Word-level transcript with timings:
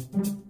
thank 0.00 0.26
you 0.26 0.49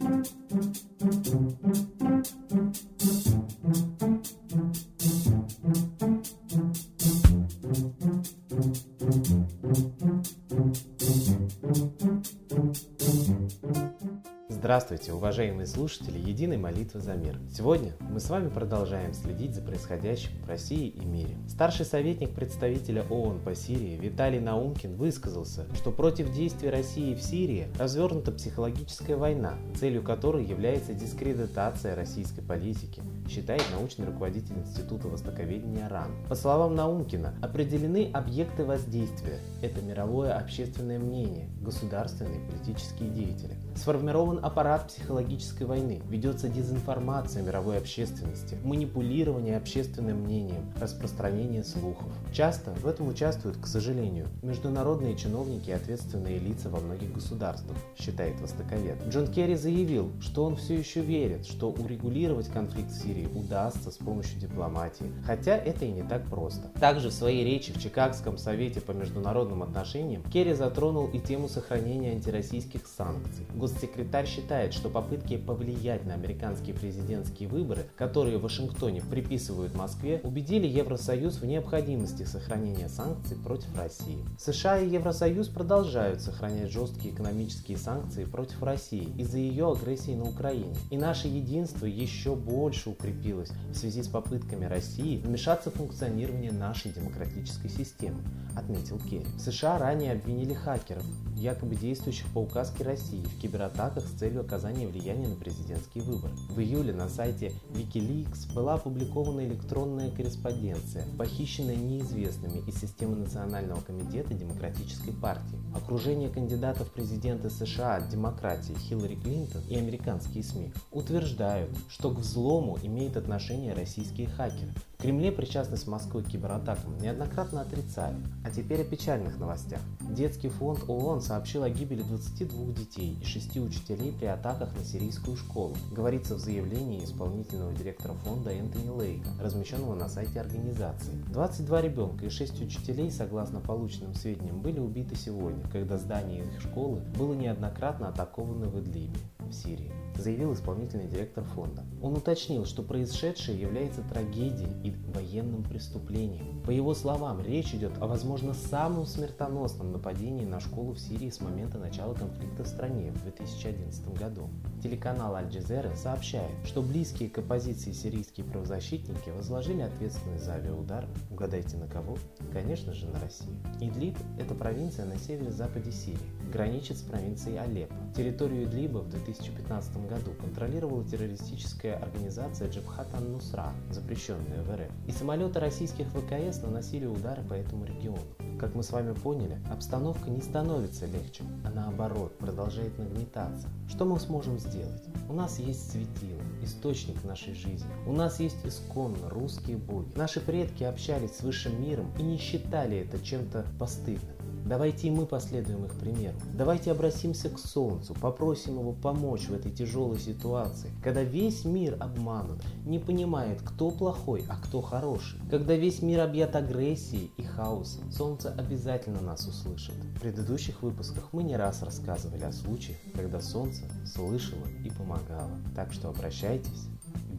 Здравствуйте, 14.71 15.13
уважаемые 15.13 15.67
слушатели 15.67 16.17
Единой 16.17 16.57
молитвы 16.57 17.01
за 17.01 17.15
мир. 17.15 17.41
Сегодня 17.53 17.93
мы 17.99 18.21
с 18.21 18.31
вами 18.31 18.51
продолжаем 18.51 19.13
следить 19.15 19.53
за 19.53 19.63
происходящим 19.63 20.31
в 20.45 20.49
России 20.49 20.87
и 20.87 21.05
мире. 21.05 21.35
Старший 21.49 21.85
советник 21.85 22.31
представителя 22.31 23.05
ООН 23.11 23.41
по 23.41 23.57
Сирии 23.57 23.97
Виталий 23.97 24.39
Наумкин 24.39 24.95
высказался, 24.95 25.67
что 25.75 25.91
против 25.91 26.33
действий 26.33 26.71
России 26.71 27.17
в 27.17 27.21
Сирии 27.21 27.67
развернута 27.81 28.31
психологическая 28.31 29.17
война, 29.17 29.55
целью 29.77 30.05
которой 30.05 30.45
является 30.45 30.95
дискредитация 30.95 31.97
российской 31.97 32.43
политики, 32.43 33.03
считает 33.29 33.65
научный 33.73 34.07
руководитель 34.07 34.57
Института 34.59 35.09
востоковедения 35.09 35.89
РАН. 35.89 36.13
По 36.29 36.37
словам 36.37 36.77
Наумкина, 36.77 37.35
определены 37.43 38.09
объекты 38.13 38.65
воздействия. 38.65 39.41
Это 39.63 39.83
мировое 39.83 40.39
общественное 40.39 41.01
мнение, 41.01 41.49
государственные 41.61 42.39
политические 42.49 43.11
деятели. 43.11 43.57
Сформирован 43.75 44.39
аппарат 44.41 44.60
аппарат 44.61 44.89
психологической 44.89 45.67
войны, 45.67 46.03
ведется 46.11 46.47
дезинформация 46.51 47.43
мировой 47.43 47.79
общественности, 47.79 48.59
манипулирование 48.63 49.57
общественным 49.57 50.19
мнением, 50.19 50.71
распространение 50.79 51.65
слухов. 51.65 52.13
Часто 52.31 52.73
в 52.73 52.87
этом 52.87 53.09
участвуют, 53.09 53.57
к 53.57 53.67
сожалению, 53.67 54.29
международные 54.43 55.17
чиновники 55.17 55.71
и 55.71 55.73
ответственные 55.73 56.39
лица 56.39 56.69
во 56.69 56.79
многих 56.79 57.11
государствах, 57.15 57.75
считает 57.99 58.39
востоковед. 58.39 58.99
Джон 59.09 59.29
Керри 59.29 59.55
заявил, 59.55 60.13
что 60.21 60.45
он 60.45 60.57
все 60.57 60.77
еще 60.77 61.01
верит, 61.01 61.47
что 61.47 61.71
урегулировать 61.71 62.49
конфликт 62.49 62.91
в 62.91 63.03
Сирии 63.03 63.29
удастся 63.35 63.91
с 63.91 63.97
помощью 63.97 64.39
дипломатии, 64.39 65.11
хотя 65.25 65.57
это 65.57 65.87
и 65.87 65.91
не 65.91 66.03
так 66.03 66.27
просто. 66.27 66.69
Также 66.79 67.09
в 67.09 67.15
своей 67.15 67.47
речи 67.47 67.73
в 67.73 67.81
Чикагском 67.81 68.37
совете 68.37 68.83
по 68.83 68.93
международным 68.93 69.63
отношениям 69.63 70.23
Керри 70.25 70.53
затронул 70.53 71.07
и 71.07 71.19
тему 71.19 71.49
сохранения 71.49 72.11
антироссийских 72.11 72.87
санкций. 72.87 73.47
Госсекретарь 73.55 74.27
считает, 74.41 74.73
что 74.73 74.89
попытки 74.89 75.37
повлиять 75.37 76.07
на 76.07 76.15
американские 76.15 76.75
президентские 76.75 77.49
выборы, 77.49 77.87
которые 77.97 78.39
в 78.39 78.43
Вашингтоне 78.43 79.03
приписывают 79.03 79.75
Москве, 79.75 80.21
убедили 80.25 80.67
Евросоюз 80.67 81.41
в 81.41 81.47
необходимости 81.47 82.23
сохранения 82.23 82.89
санкций 82.89 83.37
против 83.37 83.77
России. 83.77 84.25
США 84.39 84.79
и 84.79 84.89
Евросоюз 84.89 85.49
продолжают 85.49 86.23
сохранять 86.23 86.71
жесткие 86.71 87.15
экономические 87.15 87.77
санкции 87.77 88.25
против 88.25 88.63
России 88.63 89.09
из-за 89.19 89.39
ее 89.39 89.71
агрессии 89.73 90.13
на 90.13 90.25
Украине. 90.25 90.75
И 90.91 90.97
наше 90.97 91.29
единство 91.29 91.87
еще 91.87 92.35
больше 92.35 92.91
укрепилось 92.91 93.51
в 93.71 93.75
связи 93.75 94.03
с 94.03 94.09
попытками 94.09 94.65
России 94.65 95.19
вмешаться 95.19 95.71
в 95.71 95.75
функционирование 95.75 96.53
нашей 96.53 96.93
демократической 96.93 97.69
системы, 97.69 98.21
отметил 98.57 98.99
Керри. 98.99 99.27
США 99.39 99.79
ранее 99.79 100.13
обвинили 100.13 100.55
хакеров, 100.55 101.05
якобы 101.37 101.75
действующих 101.75 102.27
по 102.33 102.39
указке 102.39 102.85
России 102.85 103.23
в 103.23 103.41
кибератаках 103.41 104.05
с 104.05 104.13
целью 104.13 104.30
оказания 104.39 104.87
влияния 104.87 105.29
на 105.29 105.37
президентские 105.37 106.05
выборы. 106.05 106.35
В 106.51 106.61
июле 106.61 106.93
на 106.93 107.09
сайте 107.09 107.53
Wikileaks 107.71 108.53
была 108.55 108.75
опубликована 108.75 109.47
электронная 109.47 110.11
корреспонденция, 110.11 111.07
похищенная 111.19 111.77
неизвестными 111.77 112.59
из 112.69 112.81
системы 112.81 113.17
Национального 113.17 113.81
комитета 113.81 114.35
Демократической 114.35 115.13
партии. 115.13 115.59
Окружение 115.75 116.29
кандидатов 116.29 116.89
в 116.89 116.93
президенты 116.93 117.51
США 117.51 117.97
от 117.97 118.09
демократии 118.09 118.75
Хиллари 118.75 119.17
Клинтон 119.17 119.63
и 119.69 119.77
американские 119.77 120.45
СМИ 120.45 120.73
утверждают, 120.93 121.71
что 121.89 122.11
к 122.11 122.19
взлому 122.19 122.79
имеет 122.83 123.17
отношение 123.17 123.75
российские 123.75 124.29
хакеры, 124.29 124.73
Кремле 125.01 125.33
причастность 125.33 125.87
Москвы 125.87 126.23
к 126.23 126.27
кибератакам 126.27 126.99
неоднократно 126.99 127.63
отрицали. 127.63 128.17
А 128.45 128.51
теперь 128.51 128.83
о 128.83 128.85
печальных 128.85 129.39
новостях. 129.39 129.81
Детский 130.11 130.51
фонд 130.51 130.85
ООН 130.89 131.23
сообщил 131.23 131.63
о 131.63 131.71
гибели 131.71 132.03
22 132.03 132.75
детей 132.75 133.17
и 133.19 133.25
6 133.25 133.57
учителей 133.59 134.13
при 134.13 134.27
атаках 134.27 134.77
на 134.77 134.85
сирийскую 134.85 135.39
школу. 135.39 135.75
Говорится 135.91 136.35
в 136.35 136.39
заявлении 136.39 137.03
исполнительного 137.03 137.73
директора 137.73 138.13
фонда 138.13 138.51
Энтони 138.51 138.91
Лейка, 138.91 139.31
размещенного 139.41 139.95
на 139.95 140.11
сайте 140.11 140.39
организации. 140.39 141.13
22 141.33 141.81
ребенка 141.81 142.27
и 142.27 142.31
6 142.31 142.61
учителей, 142.61 143.11
согласно 143.11 143.61
полученным 143.61 144.15
сведениям, 144.15 144.61
были 144.61 144.81
убиты 144.81 145.17
сегодня, 145.17 145.67
когда 145.73 145.97
здание 145.97 146.45
их 146.45 146.61
школы 146.61 147.01
было 147.17 147.33
неоднократно 147.33 148.09
атаковано 148.09 148.67
в 148.67 148.79
Идлибе, 148.79 149.19
в 149.39 149.53
Сирии 149.53 149.91
заявил 150.17 150.53
исполнительный 150.55 151.07
директор 151.07 151.45
фонда. 151.45 151.85
Он 152.03 152.15
уточнил, 152.15 152.65
что 152.67 152.83
происшедшее 152.83 153.61
является 153.61 154.03
трагедией 154.03 154.71
и 154.85 154.95
военным 155.13 155.63
преступлением. 155.63 156.63
По 156.63 156.71
его 156.71 156.95
словам, 156.95 157.41
речь 157.41 157.75
идет 157.75 157.93
о, 158.01 158.07
возможно, 158.07 158.55
самом 158.55 159.07
смертоносном 159.07 159.93
нападении 159.93 160.45
на 160.45 160.61
школу 160.61 160.93
в 160.93 160.99
Сирии 160.99 161.31
с 161.31 161.41
момента 161.41 161.79
начала 161.79 162.15
конфликта 162.15 162.65
в 162.65 162.69
стране 162.69 163.13
в 163.13 163.23
2011 163.23 164.15
году. 164.19 164.49
Телеканал 164.83 165.35
Аль-Джазера 165.35 165.95
сообщает, 165.95 166.51
что 166.65 166.83
близкие 166.83 167.29
к 167.29 167.39
оппозиции 167.39 167.93
сирийские 167.93 168.47
правозащитники 168.47 169.31
возложили 169.31 169.83
ответственность 169.83 170.45
за 170.45 170.55
авиаудар, 170.55 171.07
угадайте 171.31 171.77
на 171.77 171.87
кого? 171.87 172.17
Конечно 172.53 172.93
же 172.93 173.07
на 173.07 173.21
Россию. 173.21 173.57
Идлиб– 173.81 174.17
это 174.39 174.55
провинция 174.55 175.07
на 175.07 175.17
северо-западе 175.17 175.93
Сирии, 175.93 176.19
граничит 176.53 176.99
с 176.99 177.03
провинцией 177.03 177.59
Алеппо. 177.59 177.95
Территорию 178.17 178.65
Идлиба 178.65 178.99
в 178.99 179.09
2015 179.09 179.97
году 180.07 180.33
контролировала 180.41 181.05
террористическая 181.05 181.97
организация 181.97 182.69
Джабхат 182.69 183.15
ан-Нусра, 183.15 183.73
запрещенная 183.91 184.63
в 184.63 184.75
РФ. 184.75 184.91
И 185.07 185.13
самолеты 185.13 185.61
российских 185.61 186.07
ВКС 186.09 186.63
наносили 186.63 187.07
удары 187.07 187.43
по 187.43 187.55
этому 187.55 187.85
региону. 187.85 188.21
Как 188.59 188.75
мы 188.75 188.83
с 188.83 188.91
вами 188.91 189.15
поняли, 189.15 189.59
обстановка 189.71 190.31
не 190.31 190.41
становится 190.41 191.07
легче, 191.07 191.45
а 191.65 191.71
наоборот 191.71 192.37
продолжает 192.39 192.99
нагнетаться. 192.99 193.69
Что 193.89 194.05
мы 194.05 194.19
сможем 194.21 194.59
сделать? 194.59 195.03
У 195.29 195.33
нас 195.33 195.59
есть 195.59 195.91
светило, 195.91 196.43
источник 196.63 197.25
нашей 197.25 197.55
жизни. 197.55 197.89
У 198.07 198.13
нас 198.13 198.41
есть 198.41 198.65
исконно 198.65 199.29
русские 199.31 199.77
боги. 199.77 200.11
Наши 200.17 200.41
предки 200.41 200.85
общались 200.85 201.37
с 201.37 201.43
высшим 201.43 201.81
миром 201.81 202.11
и 202.19 202.23
не 202.23 202.37
считали 202.37 202.99
это 202.99 203.19
чем-то 203.19 203.65
постыдным. 203.79 204.37
Давайте 204.65 205.09
и 205.09 205.11
мы 205.11 205.27
последуем 205.27 205.85
их 205.85 205.95
примеру. 205.95 206.37
Давайте 206.55 206.91
обратимся 206.91 207.51
к 207.51 207.59
Солнцу, 207.59 208.15
попросим 208.15 208.79
его 208.79 208.93
помочь 208.93 209.49
в 209.49 209.55
этой 209.55 209.73
тяжелой 209.73 210.19
ситуации, 210.19 210.91
когда 211.03 211.23
весь 211.23 211.65
мир 211.65 211.97
обманут, 212.01 212.63
не 212.85 212.99
понимает, 212.99 213.61
кто 213.63 213.91
плохой, 213.91 214.45
а 214.49 214.57
кто 214.57 214.81
хороший. 214.81 215.41
Когда 215.51 215.75
весь 215.75 216.03
мир 216.03 216.21
объят 216.21 216.57
агрессией 216.57 217.31
и 217.37 217.43
хаосом, 217.43 218.11
Солнце 218.13 218.55
обязательно 218.57 219.21
нас 219.21 219.47
услышит. 219.47 219.95
В 219.95 220.21
предыдущих 220.21 220.83
выпусках 220.83 221.33
мы 221.33 221.43
не 221.43 221.57
раз 221.57 221.83
рассказывали 221.83 222.43
о 222.43 222.53
случаях, 222.53 222.99
когда 223.15 223.41
Солнце 223.41 223.83
слышало 224.05 224.67
и 224.85 224.91
помогало. 224.91 225.51
Так 225.75 225.93
что 225.93 226.09
обращайтесь 226.09 226.89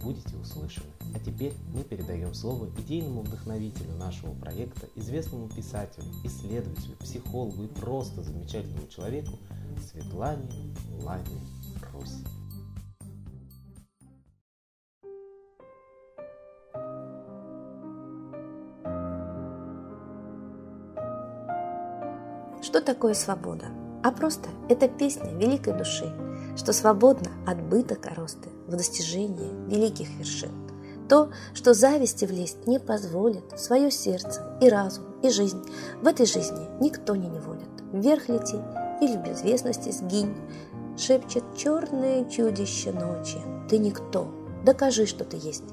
будете 0.02 0.36
услышаны. 0.38 0.88
А 1.14 1.20
теперь 1.20 1.54
мы 1.74 1.84
передаем 1.84 2.34
слово 2.34 2.70
идейному 2.80 3.22
вдохновителю 3.22 3.96
нашего 3.98 4.34
проекта, 4.34 4.88
известному 4.96 5.50
писателю, 5.50 6.06
исследователю, 6.24 6.96
психологу 6.98 7.64
и 7.64 7.68
просто 7.68 8.24
замечательному 8.24 8.88
человеку 8.88 9.38
Светлане 9.92 10.50
Ладне 11.04 11.42
Русь. 11.94 12.24
Что 22.62 22.80
такое 22.80 23.14
свобода? 23.14 23.66
А 24.04 24.12
просто 24.12 24.50
это 24.70 24.88
песня 24.88 25.32
великой 25.34 25.78
души, 25.78 26.12
что 26.56 26.74
свободна 26.74 27.30
от 27.46 27.62
быта 27.62 27.96
коросты 27.96 28.50
в 28.72 28.76
достижении 28.76 29.52
великих 29.68 30.10
вершин. 30.18 30.52
То, 31.08 31.30
что 31.54 31.74
зависти 31.74 32.26
влезть 32.26 32.68
не 32.68 32.80
позволит 32.80 33.60
свое 33.60 33.92
сердце 33.92 34.58
и 34.62 34.70
разум, 34.70 35.06
и 35.22 35.30
жизнь. 35.30 35.62
В 36.02 36.08
этой 36.08 36.26
жизни 36.26 36.68
никто 36.80 37.16
не 37.16 37.28
неволит. 37.28 37.70
Вверх 37.92 38.30
лети 38.30 38.58
или 39.02 39.18
в 39.18 39.24
безвестности 39.24 39.92
сгинь, 39.92 40.34
Шепчет 40.98 41.44
черное 41.58 42.26
чудище 42.26 42.92
ночи. 42.92 43.38
Ты 43.70 43.78
никто, 43.78 44.28
докажи, 44.64 45.06
что 45.06 45.24
ты 45.24 45.38
есть. 45.38 45.64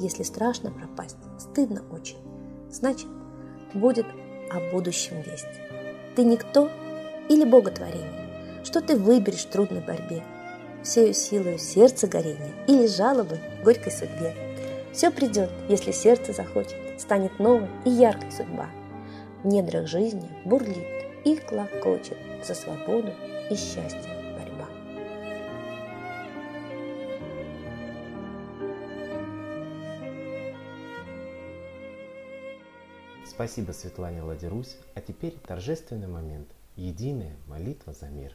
Если 0.00 0.22
страшно 0.22 0.70
пропасть, 0.70 1.18
стыдно 1.38 1.82
очень, 1.90 2.18
значит, 2.70 3.08
будет 3.74 4.06
о 4.50 4.70
будущем 4.72 5.20
весть. 5.22 5.44
Ты 6.14 6.24
никто 6.24 6.70
или 7.28 7.44
боготворение, 7.44 8.62
что 8.64 8.80
ты 8.80 8.96
выберешь 8.96 9.44
в 9.44 9.50
трудной 9.50 9.80
борьбе, 9.80 10.24
всею 10.84 11.14
силою 11.14 11.58
сердце 11.58 12.06
горения 12.06 12.52
или 12.68 12.86
жалобы 12.86 13.40
горькой 13.64 13.90
судьбе. 13.90 14.34
Все 14.92 15.10
придет, 15.10 15.50
если 15.68 15.90
сердце 15.90 16.32
захочет, 16.32 16.76
станет 16.98 17.38
новой 17.40 17.68
и 17.84 17.90
яркой 17.90 18.30
судьба. 18.30 18.68
В 19.42 19.46
недрах 19.46 19.88
жизни 19.88 20.28
бурлит 20.44 20.86
и 21.24 21.36
клокочет 21.36 22.18
за 22.46 22.54
свободу 22.54 23.12
и 23.50 23.56
счастье 23.56 24.10
борьба. 24.38 24.68
Спасибо, 33.26 33.72
Светлане 33.72 34.22
Ладерусь. 34.22 34.76
А 34.94 35.00
теперь 35.00 35.34
торжественный 35.46 36.08
момент. 36.08 36.48
Единая 36.76 37.36
молитва 37.46 37.92
за 37.92 38.06
мир. 38.08 38.34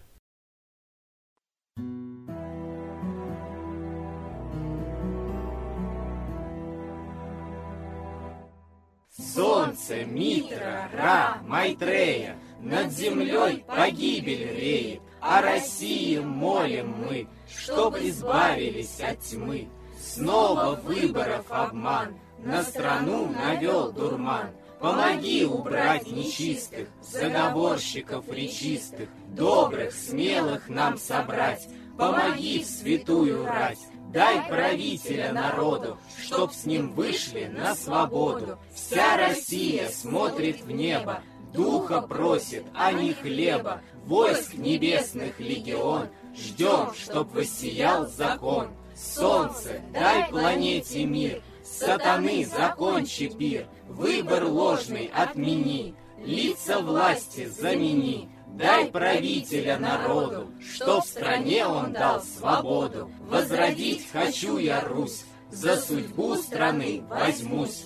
Солнце, 9.70 10.06
Митра, 10.06 10.90
Ра, 10.94 11.38
Майтрея, 11.46 12.38
Над 12.62 12.92
землей 12.92 13.64
погибель 13.68 14.56
реет, 14.56 15.02
О 15.22 15.42
России 15.42 16.18
молим 16.18 16.96
мы, 17.08 17.28
Чтоб 17.48 17.96
избавились 17.98 19.00
от 19.00 19.20
тьмы. 19.20 19.70
Снова 20.02 20.80
выборов 20.84 21.46
обман, 21.50 22.16
На 22.40 22.64
страну 22.64 23.28
навел 23.28 23.92
дурман. 23.92 24.50
Помоги 24.80 25.46
убрать 25.46 26.10
нечистых, 26.10 26.88
заговорщиков 27.02 28.24
речистых, 28.30 29.10
добрых, 29.28 29.94
смелых 29.94 30.70
нам 30.70 30.98
собрать. 30.98 31.68
Помоги 31.98 32.64
в 32.64 32.66
святую 32.66 33.46
рать, 33.46 33.80
дай 34.12 34.48
правителя 34.48 35.32
народу, 35.32 35.98
чтоб 36.22 36.52
с 36.52 36.66
ним 36.66 36.94
вышли 36.94 37.46
на 37.46 37.76
свободу. 37.76 38.58
Вся 38.74 39.18
Россия 39.18 39.90
смотрит 39.90 40.62
в 40.62 40.72
небо, 40.72 41.22
духа 41.54 42.02
просит, 42.02 42.66
а 42.74 42.92
не 42.92 43.14
хлеба. 43.14 43.82
Войск 44.06 44.56
небесных 44.56 45.40
легион, 45.40 46.08
ждем, 46.36 46.94
чтоб 46.96 47.32
воссиял 47.34 48.08
закон. 48.08 48.70
Солнце, 48.96 49.82
дай 49.94 50.28
планете 50.30 51.06
мир, 51.06 51.42
сатаны 51.64 52.46
закончи 52.46 53.30
пир, 53.30 53.68
выбор 53.88 54.46
ложный 54.46 55.10
отмени, 55.14 55.96
лица 56.26 56.80
власти 56.80 57.46
замени. 57.48 58.30
Дай 58.48 58.88
правителя 58.88 59.78
народу, 59.78 60.48
что 60.60 61.02
в 61.02 61.06
стране 61.06 61.66
он 61.66 61.94
дал 61.94 62.22
свободу. 62.22 63.10
Возродить 63.22 64.10
хочу 64.12 64.58
я 64.58 64.82
Русь, 64.82 65.24
за 65.52 65.78
судьбу 65.78 66.36
страны 66.36 67.04
возьмусь. 67.08 67.86